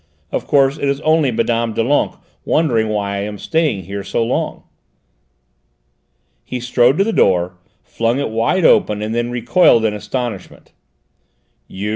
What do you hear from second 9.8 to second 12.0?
in astonishment. "You?"